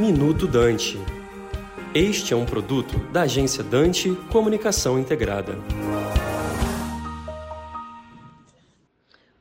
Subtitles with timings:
[0.00, 0.98] Minuto Dante.
[1.94, 5.58] Este é um produto da agência Dante Comunicação Integrada.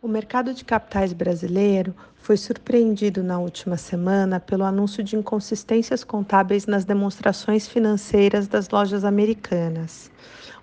[0.01, 6.65] O mercado de capitais brasileiro foi surpreendido na última semana pelo anúncio de inconsistências contábeis
[6.65, 10.12] nas demonstrações financeiras das lojas americanas,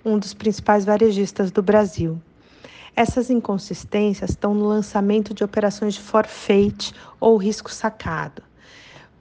[0.04, 2.20] um dos principais varejistas do Brasil.
[2.94, 8.45] Essas inconsistências estão no lançamento de operações de forfeit ou risco sacado.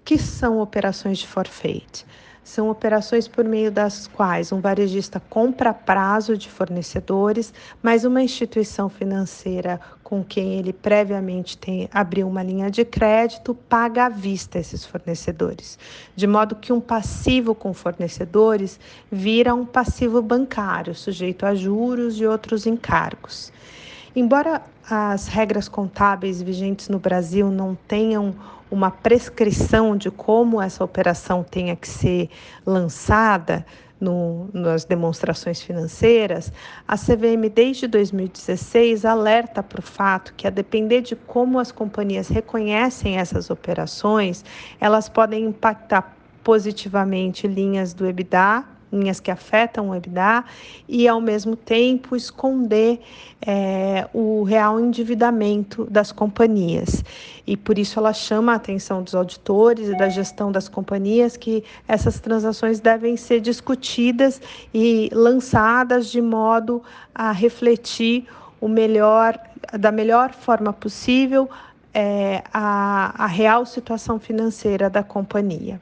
[0.05, 2.05] Que são operações de forfeit?
[2.43, 8.87] São operações por meio das quais um varejista compra prazo de fornecedores, mas uma instituição
[8.87, 14.85] financeira com quem ele previamente tem abriu uma linha de crédito paga à vista esses
[14.85, 15.79] fornecedores,
[16.15, 18.79] de modo que um passivo com fornecedores
[19.11, 23.51] vira um passivo bancário, sujeito a juros e outros encargos.
[24.15, 28.35] Embora as regras contábeis vigentes no Brasil não tenham
[28.69, 32.29] uma prescrição de como essa operação tenha que ser
[32.65, 33.65] lançada
[33.99, 36.51] no, nas demonstrações financeiras,
[36.87, 42.27] a CVM desde 2016 alerta para o fato que, a depender de como as companhias
[42.27, 44.43] reconhecem essas operações,
[44.79, 50.43] elas podem impactar positivamente linhas do EBITDA linhas que afetam o EBITDA
[50.87, 52.99] e, ao mesmo tempo, esconder
[53.45, 57.03] é, o real endividamento das companhias.
[57.45, 61.63] E por isso ela chama a atenção dos auditores e da gestão das companhias que
[61.87, 64.41] essas transações devem ser discutidas
[64.73, 66.81] e lançadas de modo
[67.13, 68.25] a refletir
[68.59, 69.39] o melhor,
[69.79, 71.47] da melhor forma possível
[71.93, 75.79] é, a, a real situação financeira da companhia.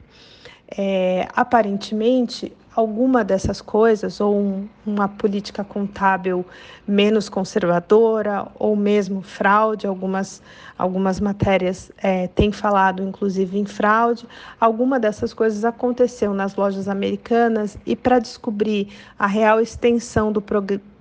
[0.76, 6.44] É, aparentemente, alguma dessas coisas, ou um, uma política contábil
[6.86, 10.42] menos conservadora, ou mesmo fraude, algumas,
[10.76, 14.26] algumas matérias é, têm falado, inclusive, em fraude.
[14.60, 20.42] Alguma dessas coisas aconteceu nas lojas americanas, e para descobrir a real extensão do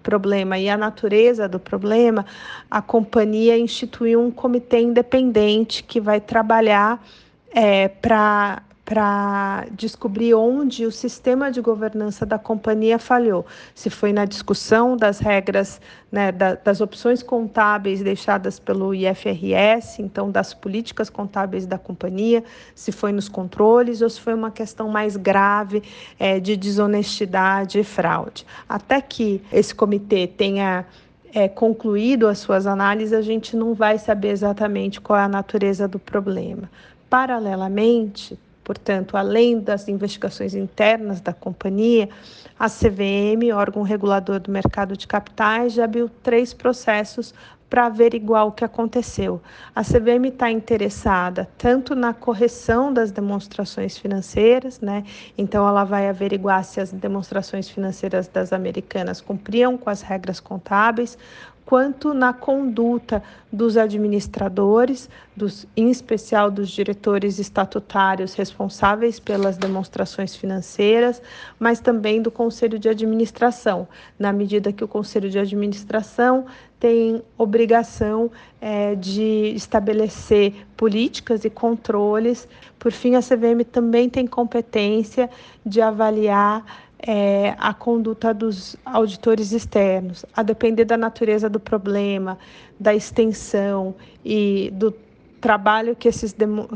[0.04, 2.26] problema e a natureza do problema,
[2.70, 7.04] a companhia instituiu um comitê independente que vai trabalhar
[7.52, 13.46] é, para para descobrir onde o sistema de governança da companhia falhou.
[13.74, 15.80] Se foi na discussão das regras,
[16.12, 22.44] né, da, das opções contábeis deixadas pelo IFRS, então das políticas contábeis da companhia,
[22.76, 25.82] se foi nos controles ou se foi uma questão mais grave
[26.20, 28.46] é, de desonestidade e fraude.
[28.68, 30.86] Até que esse comitê tenha
[31.34, 35.88] é, concluído as suas análises, a gente não vai saber exatamente qual é a natureza
[35.88, 36.70] do problema.
[37.10, 42.10] Paralelamente, Portanto, além das investigações internas da companhia,
[42.58, 47.34] a CVM, órgão regulador do mercado de capitais, já abriu três processos
[47.74, 49.42] para averiguar o que aconteceu.
[49.76, 55.04] A CVM está interessada tanto na correção das demonstrações financeiras, né?
[55.36, 61.18] Então ela vai averiguar se as demonstrações financeiras das americanas cumpriam com as regras contábeis,
[61.66, 71.22] quanto na conduta dos administradores, dos, em especial dos diretores estatutários responsáveis pelas demonstrações financeiras,
[71.60, 73.88] mas também do conselho de administração,
[74.18, 76.46] na medida que o conselho de administração
[76.80, 78.30] tem obrigação
[78.60, 82.46] é, de estabelecer políticas e controles.
[82.78, 85.30] Por fim, a CVM também tem competência
[85.66, 86.66] de avaliar
[87.06, 92.38] é, a conduta dos auditores externos, a depender da natureza do problema,
[92.80, 93.94] da extensão
[94.24, 94.94] e do
[95.42, 96.34] trabalho que esses,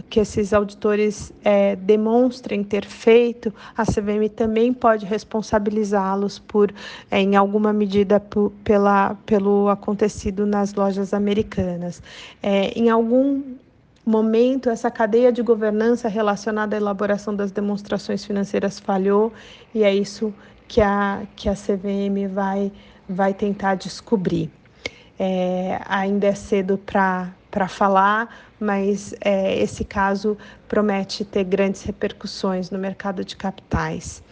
[0.09, 6.73] que esses auditores é, demonstrem ter feito, a CVM também pode responsabilizá-los por,
[7.09, 8.21] é, em alguma medida,
[8.65, 12.03] pela, pelo acontecido nas lojas americanas.
[12.43, 13.41] É, em algum
[14.09, 19.33] momento, essa cadeia de governança relacionada à elaboração das demonstrações financeiras falhou
[19.73, 20.33] e é isso
[20.67, 22.71] que a, que a CVM vai,
[23.07, 24.49] vai tentar descobrir.
[25.19, 32.77] É, ainda é cedo para falar, mas é, esse caso promete ter grandes repercussões no
[32.77, 34.23] mercado de capitais.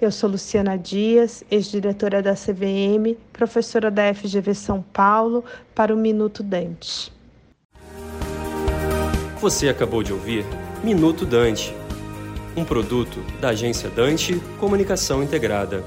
[0.00, 5.44] Eu sou Luciana Dias, ex-diretora da CVM, professora da FGV São Paulo,
[5.74, 7.17] para o Minuto Dante.
[9.40, 10.44] Você acabou de ouvir
[10.82, 11.72] Minuto Dante,
[12.56, 15.84] um produto da agência Dante Comunicação Integrada.